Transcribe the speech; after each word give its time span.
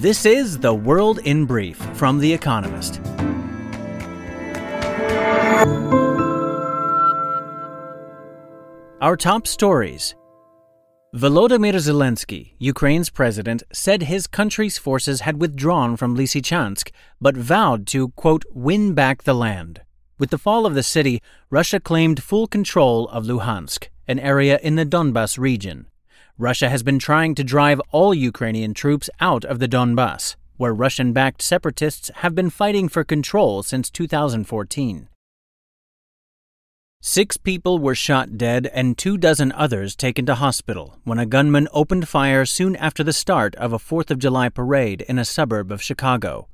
This 0.00 0.24
is 0.24 0.60
The 0.60 0.72
World 0.72 1.18
in 1.26 1.44
Brief 1.44 1.76
from 1.92 2.20
The 2.20 2.32
Economist. 2.32 3.02
Our 9.02 9.14
top 9.18 9.46
stories. 9.46 10.14
Volodymyr 11.14 11.74
Zelensky, 11.74 12.52
Ukraine's 12.58 13.10
president, 13.10 13.62
said 13.74 14.04
his 14.04 14.26
country's 14.26 14.78
forces 14.78 15.20
had 15.20 15.38
withdrawn 15.38 15.98
from 15.98 16.16
Lysychansk, 16.16 16.90
but 17.20 17.36
vowed 17.36 17.86
to, 17.88 18.08
quote, 18.12 18.46
win 18.54 18.94
back 18.94 19.24
the 19.24 19.34
land. 19.34 19.82
With 20.18 20.30
the 20.30 20.38
fall 20.38 20.64
of 20.64 20.74
the 20.74 20.82
city, 20.82 21.20
Russia 21.50 21.78
claimed 21.78 22.22
full 22.22 22.46
control 22.46 23.06
of 23.10 23.26
Luhansk, 23.26 23.88
an 24.08 24.18
area 24.18 24.58
in 24.62 24.76
the 24.76 24.86
Donbas 24.86 25.36
region. 25.36 25.89
Russia 26.40 26.70
has 26.70 26.82
been 26.82 26.98
trying 26.98 27.34
to 27.34 27.44
drive 27.44 27.82
all 27.90 28.14
Ukrainian 28.14 28.72
troops 28.72 29.10
out 29.20 29.44
of 29.44 29.58
the 29.58 29.68
Donbas, 29.68 30.36
where 30.56 30.72
Russian 30.72 31.12
backed 31.12 31.42
separatists 31.42 32.10
have 32.14 32.34
been 32.34 32.48
fighting 32.48 32.88
for 32.88 33.04
control 33.04 33.62
since 33.62 33.90
2014. 33.90 35.08
Six 37.02 37.36
people 37.36 37.78
were 37.78 37.94
shot 37.94 38.38
dead 38.38 38.70
and 38.72 38.96
two 38.96 39.18
dozen 39.18 39.52
others 39.52 39.94
taken 39.94 40.24
to 40.24 40.34
hospital 40.34 40.96
when 41.04 41.18
a 41.18 41.26
gunman 41.26 41.68
opened 41.74 42.08
fire 42.08 42.46
soon 42.46 42.74
after 42.76 43.04
the 43.04 43.12
start 43.12 43.54
of 43.56 43.74
a 43.74 43.78
4th 43.78 44.10
of 44.10 44.18
July 44.18 44.48
parade 44.48 45.02
in 45.02 45.18
a 45.18 45.26
suburb 45.26 45.70
of 45.70 45.82
Chicago. 45.82 46.48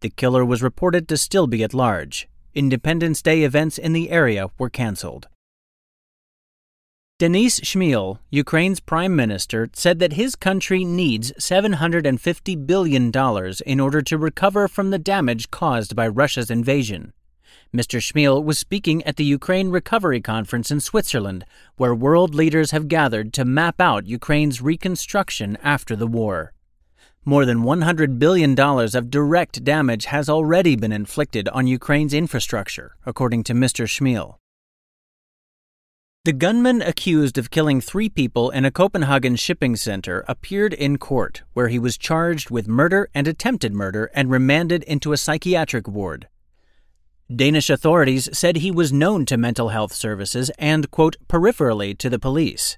The 0.00 0.10
killer 0.10 0.44
was 0.44 0.64
reported 0.64 1.06
to 1.06 1.16
still 1.16 1.46
be 1.46 1.62
at 1.62 1.72
large. 1.72 2.28
Independence 2.56 3.22
Day 3.22 3.44
events 3.44 3.78
in 3.78 3.92
the 3.92 4.10
area 4.10 4.48
were 4.58 4.68
canceled. 4.68 5.28
Denis 7.18 7.58
Shmyhal, 7.58 8.20
Ukraine's 8.30 8.78
prime 8.78 9.16
minister, 9.16 9.68
said 9.72 9.98
that 9.98 10.12
his 10.12 10.36
country 10.36 10.84
needs 10.84 11.32
$750 11.32 12.64
billion 12.64 13.10
in 13.66 13.80
order 13.80 14.02
to 14.02 14.16
recover 14.16 14.68
from 14.68 14.90
the 14.90 15.00
damage 15.00 15.50
caused 15.50 15.96
by 15.96 16.06
Russia's 16.06 16.48
invasion. 16.48 17.12
Mr. 17.74 17.98
Shmyhal 17.98 18.44
was 18.44 18.56
speaking 18.56 19.02
at 19.02 19.16
the 19.16 19.24
Ukraine 19.24 19.70
Recovery 19.70 20.20
Conference 20.20 20.70
in 20.70 20.78
Switzerland, 20.78 21.44
where 21.76 21.92
world 21.92 22.36
leaders 22.36 22.70
have 22.70 22.86
gathered 22.86 23.32
to 23.32 23.44
map 23.44 23.80
out 23.80 24.06
Ukraine's 24.06 24.62
reconstruction 24.62 25.58
after 25.60 25.96
the 25.96 26.06
war. 26.06 26.52
More 27.24 27.44
than 27.44 27.64
$100 27.64 28.20
billion 28.20 28.56
of 28.60 29.10
direct 29.10 29.64
damage 29.64 30.04
has 30.04 30.28
already 30.28 30.76
been 30.76 30.92
inflicted 30.92 31.48
on 31.48 31.66
Ukraine's 31.66 32.14
infrastructure, 32.14 32.94
according 33.04 33.42
to 33.42 33.54
Mr. 33.54 33.86
Shmyhal. 33.86 34.36
The 36.28 36.34
gunman 36.34 36.82
accused 36.82 37.38
of 37.38 37.50
killing 37.50 37.80
three 37.80 38.10
people 38.10 38.50
in 38.50 38.66
a 38.66 38.70
Copenhagen 38.70 39.34
shipping 39.34 39.76
center 39.76 40.26
appeared 40.28 40.74
in 40.74 40.98
court, 40.98 41.40
where 41.54 41.68
he 41.68 41.78
was 41.78 41.96
charged 41.96 42.50
with 42.50 42.68
murder 42.68 43.08
and 43.14 43.26
attempted 43.26 43.72
murder 43.72 44.10
and 44.12 44.30
remanded 44.30 44.82
into 44.82 45.14
a 45.14 45.16
psychiatric 45.16 45.88
ward. 45.88 46.28
Danish 47.34 47.70
authorities 47.70 48.28
said 48.36 48.56
he 48.56 48.70
was 48.70 48.92
known 48.92 49.24
to 49.24 49.38
mental 49.38 49.70
health 49.70 49.94
services 49.94 50.50
and, 50.58 50.90
quote, 50.90 51.16
peripherally 51.28 51.96
to 51.96 52.10
the 52.10 52.18
police. 52.18 52.76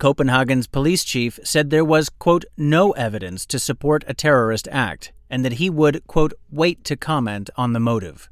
Copenhagen's 0.00 0.66
police 0.66 1.04
chief 1.04 1.38
said 1.44 1.70
there 1.70 1.84
was, 1.84 2.08
quote, 2.08 2.46
no 2.56 2.90
evidence 2.94 3.46
to 3.46 3.60
support 3.60 4.02
a 4.08 4.12
terrorist 4.12 4.66
act 4.72 5.12
and 5.30 5.44
that 5.44 5.60
he 5.62 5.70
would, 5.70 6.04
quote, 6.08 6.32
wait 6.50 6.82
to 6.82 6.96
comment 6.96 7.48
on 7.56 7.74
the 7.74 7.78
motive. 7.78 8.28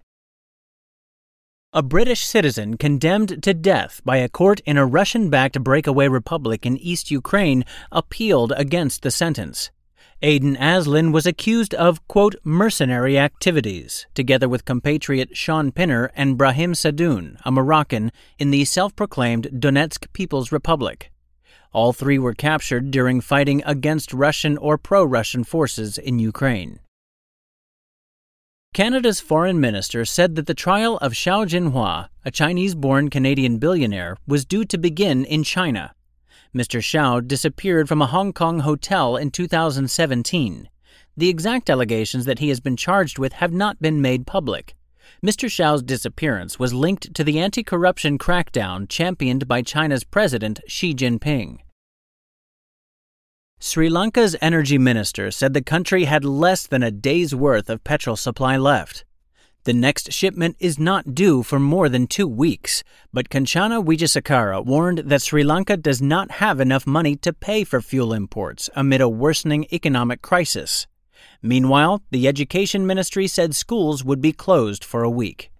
A 1.76 1.82
British 1.82 2.24
citizen 2.24 2.78
condemned 2.78 3.42
to 3.42 3.52
death 3.52 4.00
by 4.02 4.16
a 4.16 4.30
court 4.30 4.60
in 4.60 4.78
a 4.78 4.86
Russian 4.86 5.28
backed 5.28 5.62
breakaway 5.62 6.08
republic 6.08 6.64
in 6.64 6.78
East 6.78 7.10
Ukraine 7.10 7.66
appealed 7.92 8.54
against 8.56 9.02
the 9.02 9.10
sentence. 9.10 9.70
Aiden 10.22 10.56
Aslin 10.56 11.12
was 11.12 11.26
accused 11.26 11.74
of, 11.74 12.00
quote, 12.08 12.34
mercenary 12.42 13.18
activities, 13.18 14.06
together 14.14 14.48
with 14.48 14.64
compatriot 14.64 15.36
Shaun 15.36 15.70
Pinner 15.70 16.10
and 16.16 16.38
Brahim 16.38 16.72
Sadoun, 16.72 17.38
a 17.44 17.52
Moroccan, 17.52 18.10
in 18.38 18.50
the 18.50 18.64
self 18.64 18.96
proclaimed 18.96 19.50
Donetsk 19.52 20.10
People's 20.14 20.50
Republic. 20.50 21.12
All 21.74 21.92
three 21.92 22.18
were 22.18 22.32
captured 22.32 22.90
during 22.90 23.20
fighting 23.20 23.62
against 23.66 24.14
Russian 24.14 24.56
or 24.56 24.78
pro 24.78 25.04
Russian 25.04 25.44
forces 25.44 25.98
in 25.98 26.20
Ukraine. 26.20 26.80
Canada's 28.76 29.20
foreign 29.20 29.58
minister 29.58 30.04
said 30.04 30.34
that 30.34 30.44
the 30.44 30.52
trial 30.52 30.98
of 30.98 31.14
Xiao 31.14 31.46
Jianhua, 31.46 32.10
a 32.26 32.30
Chinese 32.30 32.74
born 32.74 33.08
Canadian 33.08 33.56
billionaire, 33.56 34.18
was 34.26 34.44
due 34.44 34.66
to 34.66 34.76
begin 34.76 35.24
in 35.24 35.44
China. 35.44 35.94
Mr. 36.54 36.80
Xiao 36.80 37.26
disappeared 37.26 37.88
from 37.88 38.02
a 38.02 38.06
Hong 38.06 38.34
Kong 38.34 38.58
hotel 38.58 39.16
in 39.16 39.30
2017. 39.30 40.68
The 41.16 41.28
exact 41.30 41.70
allegations 41.70 42.26
that 42.26 42.38
he 42.38 42.50
has 42.50 42.60
been 42.60 42.76
charged 42.76 43.18
with 43.18 43.32
have 43.32 43.50
not 43.50 43.80
been 43.80 44.02
made 44.02 44.26
public. 44.26 44.74
Mr. 45.24 45.48
Xiao's 45.48 45.82
disappearance 45.82 46.58
was 46.58 46.74
linked 46.74 47.14
to 47.14 47.24
the 47.24 47.38
anti 47.38 47.62
corruption 47.62 48.18
crackdown 48.18 48.90
championed 48.90 49.48
by 49.48 49.62
China's 49.62 50.04
President 50.04 50.60
Xi 50.66 50.92
Jinping. 50.92 51.60
Sri 53.58 53.88
Lanka's 53.88 54.36
energy 54.42 54.76
minister 54.76 55.30
said 55.30 55.54
the 55.54 55.62
country 55.62 56.04
had 56.04 56.24
less 56.24 56.66
than 56.66 56.82
a 56.82 56.90
day's 56.90 57.34
worth 57.34 57.70
of 57.70 57.82
petrol 57.84 58.16
supply 58.16 58.56
left. 58.56 59.04
The 59.64 59.72
next 59.72 60.12
shipment 60.12 60.56
is 60.60 60.78
not 60.78 61.14
due 61.14 61.42
for 61.42 61.58
more 61.58 61.88
than 61.88 62.06
two 62.06 62.28
weeks, 62.28 62.84
but 63.12 63.30
Kanchana 63.30 63.84
Wijesekera 63.84 64.64
warned 64.64 64.98
that 64.98 65.22
Sri 65.22 65.42
Lanka 65.42 65.76
does 65.76 66.00
not 66.00 66.32
have 66.32 66.60
enough 66.60 66.86
money 66.86 67.16
to 67.16 67.32
pay 67.32 67.64
for 67.64 67.80
fuel 67.80 68.12
imports 68.12 68.70
amid 68.76 69.00
a 69.00 69.08
worsening 69.08 69.66
economic 69.72 70.22
crisis. 70.22 70.86
Meanwhile, 71.42 72.02
the 72.10 72.28
Education 72.28 72.86
Ministry 72.86 73.26
said 73.26 73.56
schools 73.56 74.04
would 74.04 74.20
be 74.20 74.32
closed 74.32 74.84
for 74.84 75.02
a 75.02 75.10
week. 75.10 75.50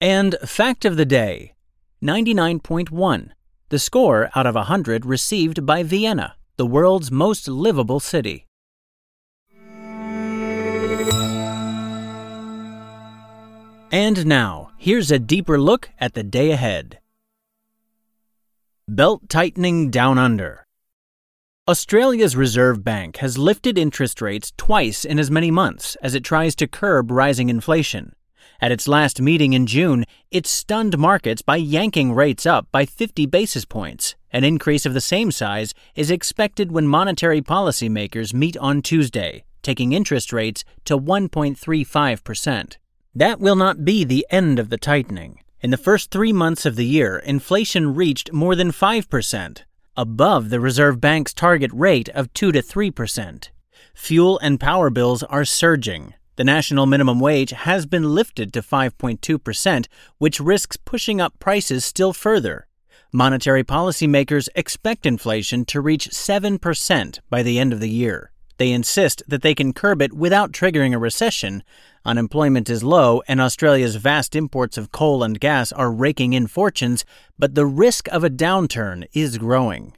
And 0.00 0.36
fact 0.44 0.84
of 0.84 0.96
the 0.96 1.06
day 1.06 1.54
99.1, 2.02 3.30
the 3.72 3.78
score 3.78 4.28
out 4.36 4.46
of 4.46 4.54
100 4.54 5.06
received 5.06 5.64
by 5.64 5.82
Vienna, 5.82 6.36
the 6.58 6.66
world's 6.66 7.10
most 7.10 7.48
livable 7.48 7.98
city. 7.98 8.44
And 13.90 14.26
now, 14.26 14.72
here's 14.76 15.10
a 15.10 15.18
deeper 15.18 15.58
look 15.58 15.88
at 15.98 16.12
the 16.12 16.22
day 16.22 16.50
ahead. 16.50 16.98
Belt 18.86 19.30
tightening 19.30 19.88
down 19.88 20.18
under. 20.18 20.66
Australia's 21.66 22.36
Reserve 22.36 22.84
Bank 22.84 23.16
has 23.16 23.38
lifted 23.38 23.78
interest 23.78 24.20
rates 24.20 24.52
twice 24.58 25.02
in 25.06 25.18
as 25.18 25.30
many 25.30 25.50
months 25.50 25.96
as 26.02 26.14
it 26.14 26.24
tries 26.24 26.54
to 26.56 26.66
curb 26.66 27.10
rising 27.10 27.48
inflation. 27.48 28.14
At 28.62 28.70
its 28.70 28.86
last 28.86 29.20
meeting 29.20 29.54
in 29.54 29.66
June, 29.66 30.04
it 30.30 30.46
stunned 30.46 30.96
markets 30.96 31.42
by 31.42 31.56
yanking 31.56 32.12
rates 32.12 32.46
up 32.46 32.68
by 32.70 32.86
50 32.86 33.26
basis 33.26 33.64
points. 33.64 34.14
An 34.30 34.44
increase 34.44 34.86
of 34.86 34.94
the 34.94 35.00
same 35.00 35.32
size 35.32 35.74
is 35.96 36.12
expected 36.12 36.70
when 36.70 36.86
monetary 36.86 37.42
policymakers 37.42 38.32
meet 38.32 38.56
on 38.58 38.80
Tuesday, 38.80 39.42
taking 39.62 39.92
interest 39.92 40.32
rates 40.32 40.62
to 40.84 40.96
1.35%. 40.96 42.76
That 43.16 43.40
will 43.40 43.56
not 43.56 43.84
be 43.84 44.04
the 44.04 44.24
end 44.30 44.60
of 44.60 44.70
the 44.70 44.78
tightening. 44.78 45.40
In 45.60 45.72
the 45.72 45.76
first 45.76 46.12
three 46.12 46.32
months 46.32 46.64
of 46.64 46.76
the 46.76 46.86
year, 46.86 47.18
inflation 47.18 47.96
reached 47.96 48.32
more 48.32 48.54
than 48.54 48.70
5%, 48.70 49.62
above 49.96 50.50
the 50.50 50.60
Reserve 50.60 51.00
Bank's 51.00 51.34
target 51.34 51.72
rate 51.74 52.08
of 52.10 52.32
2 52.32 52.52
to 52.52 52.62
3%. 52.62 53.48
Fuel 53.94 54.38
and 54.38 54.60
power 54.60 54.88
bills 54.88 55.24
are 55.24 55.44
surging. 55.44 56.14
The 56.36 56.44
national 56.44 56.86
minimum 56.86 57.20
wage 57.20 57.50
has 57.50 57.84
been 57.84 58.14
lifted 58.14 58.52
to 58.54 58.62
5.2%, 58.62 59.86
which 60.18 60.40
risks 60.40 60.78
pushing 60.78 61.20
up 61.20 61.38
prices 61.38 61.84
still 61.84 62.14
further. 62.14 62.66
Monetary 63.12 63.62
policymakers 63.62 64.48
expect 64.54 65.04
inflation 65.04 65.66
to 65.66 65.82
reach 65.82 66.08
7% 66.08 67.18
by 67.28 67.42
the 67.42 67.58
end 67.58 67.74
of 67.74 67.80
the 67.80 67.90
year. 67.90 68.32
They 68.56 68.72
insist 68.72 69.22
that 69.28 69.42
they 69.42 69.54
can 69.54 69.74
curb 69.74 70.00
it 70.00 70.14
without 70.14 70.52
triggering 70.52 70.94
a 70.94 70.98
recession. 70.98 71.62
Unemployment 72.04 72.70
is 72.70 72.82
low, 72.82 73.22
and 73.28 73.40
Australia's 73.40 73.96
vast 73.96 74.34
imports 74.34 74.78
of 74.78 74.92
coal 74.92 75.22
and 75.22 75.38
gas 75.38 75.72
are 75.72 75.92
raking 75.92 76.32
in 76.32 76.46
fortunes, 76.46 77.04
but 77.38 77.54
the 77.54 77.66
risk 77.66 78.08
of 78.08 78.24
a 78.24 78.30
downturn 78.30 79.06
is 79.12 79.36
growing. 79.36 79.94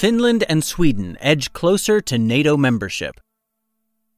Finland 0.00 0.44
and 0.48 0.64
Sweden 0.64 1.18
edge 1.20 1.52
closer 1.52 2.00
to 2.00 2.16
NATO 2.16 2.56
membership. 2.56 3.20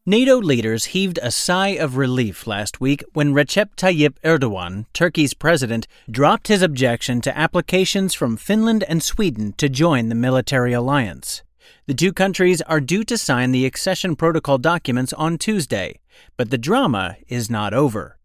NATO 0.07 0.37
leaders 0.37 0.85
heaved 0.95 1.19
a 1.21 1.33
sigh 1.33 1.71
of 1.71 1.97
relief 1.97 2.47
last 2.47 2.81
week 2.81 3.03
when 3.15 3.35
Recep 3.35 3.75
Tayyip 3.75 4.15
Erdogan, 4.23 4.87
Turkey's 4.93 5.35
president, 5.35 5.89
dropped 6.09 6.47
his 6.47 6.63
objection 6.63 7.21
to 7.23 7.37
applications 7.37 8.15
from 8.15 8.37
Finland 8.37 8.85
and 8.85 9.03
Sweden 9.03 9.55
to 9.57 9.69
join 9.69 10.09
the 10.09 10.15
military 10.15 10.73
alliance. 10.73 11.43
The 11.89 11.95
two 11.95 12.13
countries 12.13 12.63
are 12.63 12.81
due 12.81 13.03
to 13.03 13.19
sign 13.19 13.51
the 13.51 13.67
accession 13.67 14.15
protocol 14.15 14.59
documents 14.59 15.13
on 15.15 15.37
Tuesday, 15.37 15.99
but 16.37 16.51
the 16.51 16.59
drama 16.59 17.17
is 17.27 17.51
not 17.51 17.75
over. 17.75 18.19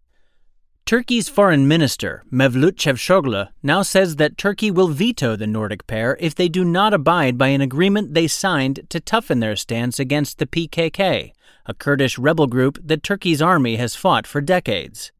Turkey's 0.87 1.27
foreign 1.27 1.67
minister, 1.67 2.23
Mevlut 2.31 2.77
Çavuşoğlu, 2.77 3.49
now 3.61 3.81
says 3.81 4.15
that 4.15 4.37
Turkey 4.37 4.71
will 4.71 4.87
veto 4.87 5.35
the 5.35 5.45
Nordic 5.45 5.85
pair 5.85 6.15
if 6.21 6.33
they 6.33 6.47
do 6.47 6.63
not 6.63 6.93
abide 6.93 7.37
by 7.37 7.49
an 7.49 7.59
agreement 7.59 8.13
they 8.13 8.25
signed 8.25 8.79
to 8.89 9.01
toughen 9.01 9.41
their 9.41 9.57
stance 9.57 9.99
against 9.99 10.37
the 10.37 10.45
PKK, 10.45 11.33
a 11.65 11.73
Kurdish 11.73 12.17
rebel 12.17 12.47
group 12.47 12.79
that 12.81 13.03
Turkey's 13.03 13.41
army 13.41 13.75
has 13.75 13.97
fought 13.97 14.25
for 14.25 14.39
decades. 14.39 15.11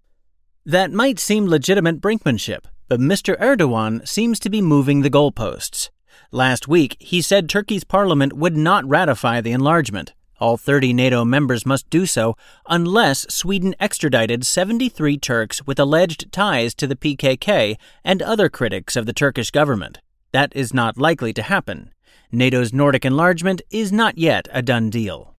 That 0.66 0.94
might 0.94 1.19
seem 1.19 1.48
legitimate 1.48 2.00
brinkmanship, 2.00 2.63
but 2.88 3.02
Mr. 3.02 3.38
Erdogan 3.38 4.08
seems 4.08 4.40
to 4.40 4.50
be 4.50 4.62
moving 4.62 5.02
the 5.02 5.10
goalposts. 5.10 5.90
Last 6.31 6.70
week, 6.70 6.96
he 7.02 7.22
said 7.22 7.50
Turkey's 7.50 7.84
parliament 7.84 8.31
would 8.31 8.56
not 8.56 8.88
ratify 8.88 9.42
the 9.42 9.52
enlargement, 9.52 10.13
all 10.39 10.57
30 10.57 10.94
NATO 10.94 11.25
members 11.25 11.66
must 11.66 11.89
do 11.89 12.06
so 12.06 12.36
unless 12.68 13.25
Sweden 13.30 13.75
extradited 13.80 14.45
73 14.45 15.18
Turks 15.18 15.66
with 15.66 15.80
alleged 15.80 16.31
ties 16.31 16.74
to 16.75 16.88
the 16.88 16.95
PKK 16.95 17.78
and 18.04 18.22
other 18.22 18.50
critics 18.50 18.95
of 18.95 19.06
the 19.06 19.13
Turkish 19.13 19.51
government. 19.51 20.00
That 20.31 20.56
is 20.56 20.74
not 20.74 20.98
likely 20.98 21.34
to 21.34 21.42
happen. 21.42 21.92
NATO's 22.31 22.74
Nordic 22.74 23.06
enlargement 23.06 23.62
is 23.72 23.92
not 23.92 24.18
yet 24.18 24.48
a 24.51 24.62
done 24.62 24.89
deal. 24.89 25.36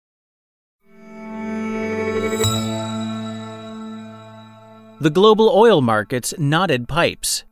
The 5.00 5.11
global 5.11 5.49
oil 5.55 5.81
markets 5.81 6.35
knotted 6.39 6.89
pipes. 6.89 7.45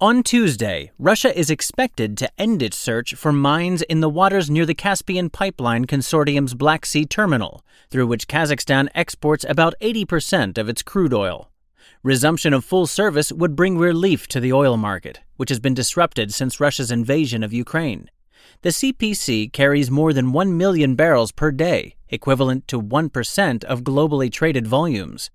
On 0.00 0.24
Tuesday, 0.24 0.90
Russia 0.98 1.38
is 1.38 1.50
expected 1.50 2.18
to 2.18 2.28
end 2.36 2.62
its 2.62 2.76
search 2.76 3.14
for 3.14 3.32
mines 3.32 3.80
in 3.82 4.00
the 4.00 4.08
waters 4.08 4.50
near 4.50 4.66
the 4.66 4.74
Caspian 4.74 5.30
Pipeline 5.30 5.84
Consortium's 5.84 6.54
Black 6.54 6.84
Sea 6.84 7.06
terminal, 7.06 7.64
through 7.90 8.08
which 8.08 8.26
Kazakhstan 8.26 8.88
exports 8.92 9.46
about 9.48 9.72
80% 9.80 10.58
of 10.58 10.68
its 10.68 10.82
crude 10.82 11.14
oil. 11.14 11.48
Resumption 12.02 12.52
of 12.52 12.64
full 12.64 12.88
service 12.88 13.30
would 13.30 13.54
bring 13.54 13.78
relief 13.78 14.26
to 14.28 14.40
the 14.40 14.52
oil 14.52 14.76
market, 14.76 15.20
which 15.36 15.48
has 15.48 15.60
been 15.60 15.74
disrupted 15.74 16.34
since 16.34 16.58
Russia's 16.58 16.90
invasion 16.90 17.44
of 17.44 17.52
Ukraine. 17.52 18.10
The 18.62 18.70
CPC 18.70 19.52
carries 19.52 19.92
more 19.92 20.12
than 20.12 20.32
1 20.32 20.56
million 20.56 20.96
barrels 20.96 21.30
per 21.30 21.52
day, 21.52 21.94
equivalent 22.08 22.66
to 22.66 22.82
1% 22.82 23.64
of 23.64 23.82
globally 23.82 24.30
traded 24.30 24.66
volumes. 24.66 25.30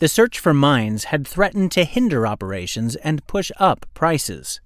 The 0.00 0.08
search 0.08 0.38
for 0.38 0.54
mines 0.54 1.04
had 1.04 1.26
threatened 1.26 1.72
to 1.72 1.84
hinder 1.84 2.26
operations 2.26 2.96
and 2.96 3.26
push 3.26 3.50
up 3.58 3.84
prices. 3.92 4.58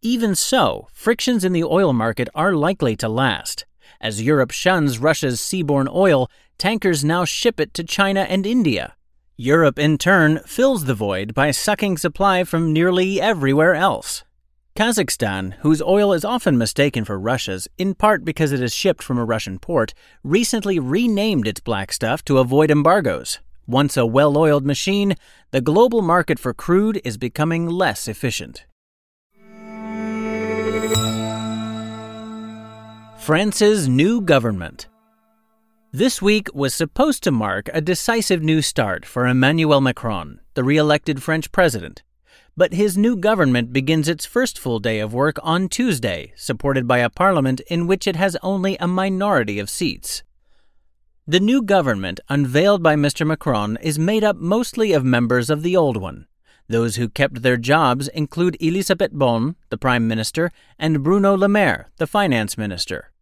Even 0.00 0.34
so, 0.34 0.88
frictions 0.90 1.44
in 1.44 1.52
the 1.52 1.64
oil 1.64 1.92
market 1.92 2.30
are 2.34 2.54
likely 2.54 2.96
to 2.96 3.08
last. 3.08 3.66
As 4.00 4.22
Europe 4.22 4.52
shuns 4.52 4.98
Russia's 4.98 5.38
seaborne 5.38 5.86
oil, 5.94 6.30
tankers 6.56 7.04
now 7.04 7.26
ship 7.26 7.60
it 7.60 7.74
to 7.74 7.84
China 7.84 8.20
and 8.20 8.46
India. 8.46 8.94
Europe, 9.36 9.78
in 9.78 9.98
turn, 9.98 10.40
fills 10.46 10.86
the 10.86 10.94
void 10.94 11.34
by 11.34 11.50
sucking 11.50 11.98
supply 11.98 12.42
from 12.42 12.72
nearly 12.72 13.20
everywhere 13.20 13.74
else. 13.74 14.24
Kazakhstan, 14.74 15.56
whose 15.60 15.82
oil 15.82 16.14
is 16.14 16.24
often 16.24 16.56
mistaken 16.56 17.04
for 17.04 17.18
Russia's, 17.18 17.68
in 17.76 17.94
part 17.94 18.24
because 18.24 18.50
it 18.50 18.62
is 18.62 18.74
shipped 18.74 19.02
from 19.02 19.18
a 19.18 19.26
Russian 19.26 19.58
port, 19.58 19.92
recently 20.24 20.78
renamed 20.78 21.46
its 21.46 21.60
black 21.60 21.92
stuff 21.92 22.24
to 22.24 22.38
avoid 22.38 22.70
embargoes. 22.70 23.40
Once 23.70 23.96
a 23.96 24.04
well 24.04 24.36
oiled 24.36 24.66
machine, 24.66 25.14
the 25.52 25.60
global 25.60 26.02
market 26.02 26.40
for 26.40 26.52
crude 26.52 27.00
is 27.04 27.16
becoming 27.16 27.68
less 27.68 28.08
efficient. 28.08 28.66
France's 33.16 33.88
new 33.88 34.20
government. 34.20 34.88
This 35.92 36.20
week 36.20 36.48
was 36.52 36.74
supposed 36.74 37.22
to 37.22 37.30
mark 37.30 37.70
a 37.72 37.80
decisive 37.80 38.42
new 38.42 38.60
start 38.60 39.06
for 39.06 39.28
Emmanuel 39.28 39.80
Macron, 39.80 40.40
the 40.54 40.64
re 40.64 40.76
elected 40.76 41.22
French 41.22 41.52
president. 41.52 42.02
But 42.56 42.74
his 42.74 42.98
new 42.98 43.14
government 43.16 43.72
begins 43.72 44.08
its 44.08 44.26
first 44.26 44.58
full 44.58 44.80
day 44.80 44.98
of 44.98 45.14
work 45.14 45.36
on 45.44 45.68
Tuesday, 45.68 46.32
supported 46.34 46.88
by 46.88 46.98
a 46.98 47.08
parliament 47.08 47.60
in 47.68 47.86
which 47.86 48.08
it 48.08 48.16
has 48.16 48.36
only 48.42 48.76
a 48.78 48.88
minority 48.88 49.60
of 49.60 49.70
seats. 49.70 50.24
The 51.26 51.38
new 51.38 51.62
government 51.62 52.18
unveiled 52.30 52.82
by 52.82 52.96
Mr. 52.96 53.26
Macron 53.26 53.76
is 53.82 53.98
made 53.98 54.24
up 54.24 54.36
mostly 54.36 54.92
of 54.92 55.04
members 55.04 55.50
of 55.50 55.62
the 55.62 55.76
old 55.76 55.98
one. 55.98 56.26
Those 56.66 56.96
who 56.96 57.10
kept 57.10 57.42
their 57.42 57.58
jobs 57.58 58.08
include 58.08 58.56
Elisabeth 58.58 59.12
Borne, 59.12 59.54
the 59.68 59.76
Prime 59.76 60.08
Minister, 60.08 60.50
and 60.78 61.04
Bruno 61.04 61.36
Le 61.36 61.46
Maire, 61.46 61.90
the 61.98 62.06
Finance 62.06 62.56
Minister. 62.56 63.12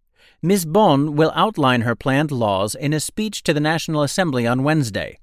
Ms. 0.41 0.65
Borne 0.65 1.17
will 1.17 1.33
outline 1.35 1.81
her 1.81 1.97
planned 1.97 2.31
laws 2.31 2.77
in 2.77 2.93
a 2.93 3.01
speech 3.01 3.43
to 3.43 3.53
the 3.53 3.61
National 3.61 4.05
Assembly 4.05 4.47
on 4.47 4.63
Wednesday. 4.63 5.19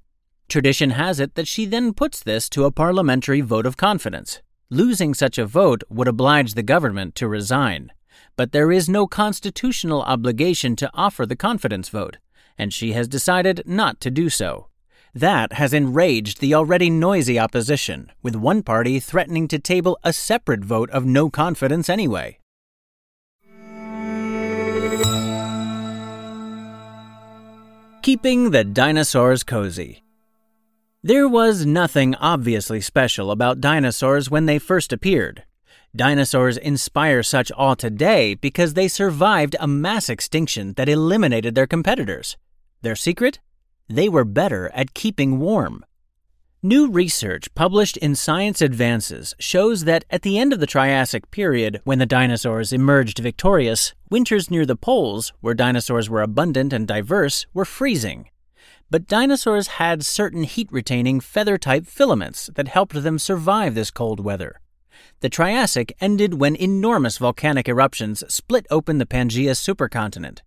Tradition 0.46 0.90
has 0.90 1.18
it 1.18 1.34
that 1.34 1.48
she 1.48 1.64
then 1.64 1.94
puts 1.94 2.22
this 2.22 2.48
to 2.50 2.66
a 2.66 2.70
parliamentary 2.70 3.40
vote 3.40 3.64
of 3.64 3.78
confidence. 3.78 4.42
Losing 4.68 5.14
such 5.14 5.38
a 5.38 5.46
vote 5.46 5.82
would 5.88 6.08
oblige 6.08 6.52
the 6.52 6.62
government 6.62 7.14
to 7.14 7.26
resign. 7.26 7.90
But 8.36 8.52
there 8.52 8.70
is 8.70 8.86
no 8.88 9.06
constitutional 9.06 10.02
obligation 10.02 10.76
to 10.76 10.90
offer 10.92 11.24
the 11.24 11.36
confidence 11.36 11.88
vote 11.88 12.18
and 12.58 12.72
she 12.72 12.92
has 12.92 13.08
decided 13.08 13.62
not 13.66 14.00
to 14.00 14.10
do 14.10 14.28
so. 14.28 14.68
That 15.14 15.54
has 15.54 15.72
enraged 15.72 16.40
the 16.40 16.54
already 16.54 16.90
noisy 16.90 17.38
opposition, 17.38 18.12
with 18.22 18.36
one 18.36 18.62
party 18.62 19.00
threatening 19.00 19.48
to 19.48 19.58
table 19.58 19.98
a 20.04 20.12
separate 20.12 20.64
vote 20.64 20.90
of 20.90 21.06
no 21.06 21.30
confidence 21.30 21.88
anyway. 21.88 22.38
Keeping 28.02 28.50
the 28.50 28.62
dinosaurs 28.62 29.42
cozy. 29.42 30.04
There 31.02 31.26
was 31.26 31.64
nothing 31.64 32.14
obviously 32.16 32.80
special 32.80 33.30
about 33.30 33.60
dinosaurs 33.60 34.30
when 34.30 34.46
they 34.46 34.58
first 34.58 34.92
appeared. 34.92 35.44
Dinosaurs 35.94 36.56
inspire 36.56 37.22
such 37.22 37.50
awe 37.56 37.74
today 37.74 38.34
because 38.34 38.74
they 38.74 38.86
survived 38.86 39.56
a 39.58 39.66
mass 39.66 40.08
extinction 40.08 40.74
that 40.74 40.88
eliminated 40.88 41.54
their 41.54 41.66
competitors. 41.66 42.36
Their 42.82 42.96
secret? 42.96 43.40
They 43.88 44.08
were 44.08 44.24
better 44.24 44.70
at 44.74 44.94
keeping 44.94 45.38
warm. 45.38 45.84
New 46.62 46.90
research 46.90 47.54
published 47.54 47.96
in 47.98 48.16
Science 48.16 48.60
Advances 48.60 49.34
shows 49.38 49.84
that 49.84 50.04
at 50.10 50.22
the 50.22 50.38
end 50.38 50.52
of 50.52 50.58
the 50.58 50.66
Triassic 50.66 51.30
period, 51.30 51.80
when 51.84 51.98
the 51.98 52.06
dinosaurs 52.06 52.72
emerged 52.72 53.18
victorious, 53.18 53.94
winters 54.10 54.50
near 54.50 54.66
the 54.66 54.74
poles, 54.74 55.32
where 55.40 55.54
dinosaurs 55.54 56.10
were 56.10 56.22
abundant 56.22 56.72
and 56.72 56.88
diverse, 56.88 57.46
were 57.54 57.64
freezing. 57.64 58.30
But 58.90 59.06
dinosaurs 59.06 59.66
had 59.78 60.04
certain 60.04 60.44
heat 60.44 60.68
retaining 60.72 61.20
feather 61.20 61.58
type 61.58 61.86
filaments 61.86 62.50
that 62.56 62.68
helped 62.68 63.00
them 63.02 63.18
survive 63.18 63.74
this 63.74 63.90
cold 63.90 64.18
weather. 64.18 64.60
The 65.20 65.28
Triassic 65.28 65.94
ended 66.00 66.34
when 66.34 66.56
enormous 66.56 67.18
volcanic 67.18 67.68
eruptions 67.68 68.24
split 68.32 68.66
open 68.70 68.98
the 68.98 69.06
Pangaea 69.06 69.52
supercontinent, 69.52 70.40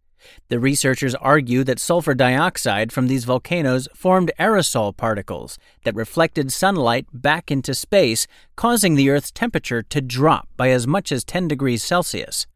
the 0.47 0.59
researchers 0.59 1.15
argue 1.15 1.63
that 1.63 1.79
sulfur 1.79 2.13
dioxide 2.13 2.91
from 2.91 3.07
these 3.07 3.25
volcanoes 3.25 3.88
formed 3.93 4.31
aerosol 4.39 4.95
particles 4.95 5.57
that 5.83 5.95
reflected 5.95 6.51
sunlight 6.51 7.05
back 7.13 7.51
into 7.51 7.73
space, 7.73 8.27
causing 8.55 8.95
the 8.95 9.09
Earth's 9.09 9.31
temperature 9.31 9.81
to 9.83 10.01
drop 10.01 10.47
by 10.57 10.69
as 10.69 10.88
much 10.88 11.11
as 11.11 11.23
10 11.23 11.47
degrees 11.47 11.83
Celsius. 11.83 12.47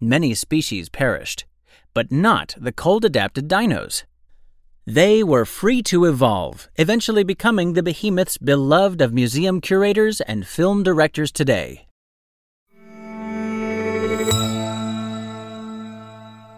Many 0.00 0.34
species 0.34 0.88
perished, 0.88 1.46
but 1.94 2.12
not 2.12 2.54
the 2.58 2.72
cold 2.72 3.04
adapted 3.04 3.48
dinos. 3.48 4.04
They 4.86 5.24
were 5.24 5.44
free 5.44 5.82
to 5.84 6.04
evolve, 6.04 6.68
eventually 6.76 7.24
becoming 7.24 7.72
the 7.72 7.82
behemoths 7.82 8.38
beloved 8.38 9.00
of 9.00 9.12
museum 9.12 9.60
curators 9.60 10.20
and 10.20 10.46
film 10.46 10.82
directors 10.82 11.32
today. 11.32 11.85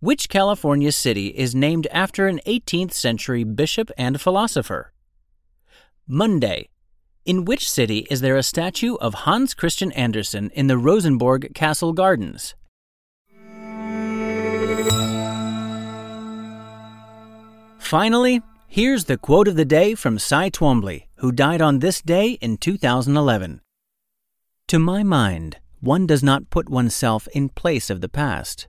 which 0.00 0.28
California 0.28 0.92
city 0.92 1.28
is 1.28 1.54
named 1.54 1.86
after 1.90 2.26
an 2.26 2.40
18th 2.46 2.92
century 2.92 3.44
bishop 3.44 3.90
and 3.96 4.20
philosopher? 4.20 4.92
Monday. 6.06 6.68
In 7.24 7.44
which 7.44 7.68
city 7.68 8.06
is 8.10 8.20
there 8.20 8.36
a 8.36 8.42
statue 8.42 8.96
of 8.96 9.14
Hans 9.24 9.54
Christian 9.54 9.90
Andersen 9.92 10.50
in 10.50 10.66
the 10.66 10.78
Rosenborg 10.78 11.54
Castle 11.54 11.92
Gardens? 11.92 12.54
Finally, 17.78 18.42
here's 18.68 19.04
the 19.04 19.16
quote 19.16 19.48
of 19.48 19.56
the 19.56 19.64
day 19.64 19.94
from 19.94 20.18
Cy 20.18 20.50
Twombly 20.50 21.06
who 21.16 21.32
died 21.32 21.62
on 21.62 21.78
this 21.78 22.02
day 22.02 22.32
in 22.42 22.58
2011. 22.58 23.60
To 24.68 24.78
my 24.78 25.02
mind, 25.02 25.58
one 25.80 26.06
does 26.06 26.22
not 26.22 26.50
put 26.50 26.68
oneself 26.68 27.26
in 27.32 27.48
place 27.48 27.88
of 27.88 28.00
the 28.00 28.08
past. 28.08 28.68